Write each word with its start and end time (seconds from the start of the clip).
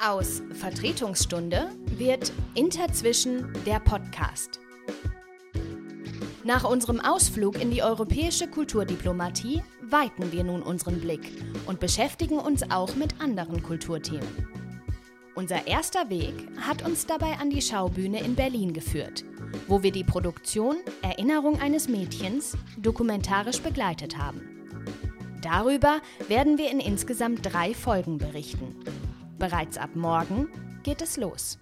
Aus 0.00 0.42
Vertretungsstunde 0.52 1.70
wird 1.86 2.32
Interzwischen 2.54 3.52
der 3.66 3.80
Podcast. 3.80 4.60
Nach 6.44 6.62
unserem 6.62 7.00
Ausflug 7.00 7.60
in 7.60 7.72
die 7.72 7.82
europäische 7.82 8.46
Kulturdiplomatie 8.46 9.60
weiten 9.82 10.30
wir 10.30 10.44
nun 10.44 10.62
unseren 10.62 11.00
Blick 11.00 11.32
und 11.66 11.80
beschäftigen 11.80 12.38
uns 12.38 12.70
auch 12.70 12.94
mit 12.94 13.20
anderen 13.20 13.60
Kulturthemen. 13.60 14.28
Unser 15.34 15.66
erster 15.66 16.08
Weg 16.08 16.46
hat 16.60 16.86
uns 16.86 17.04
dabei 17.04 17.32
an 17.40 17.50
die 17.50 17.60
Schaubühne 17.60 18.20
in 18.20 18.36
Berlin 18.36 18.72
geführt, 18.72 19.24
wo 19.66 19.82
wir 19.82 19.90
die 19.90 20.04
Produktion 20.04 20.76
Erinnerung 21.02 21.60
eines 21.60 21.88
Mädchens 21.88 22.56
dokumentarisch 22.76 23.60
begleitet 23.62 24.16
haben. 24.16 24.58
Darüber 25.42 26.00
werden 26.28 26.56
wir 26.56 26.70
in 26.70 26.78
insgesamt 26.78 27.52
drei 27.52 27.74
Folgen 27.74 28.18
berichten. 28.18 28.76
Bereits 29.38 29.78
ab 29.78 29.94
morgen 29.94 30.48
geht 30.82 31.00
es 31.00 31.16
los. 31.16 31.60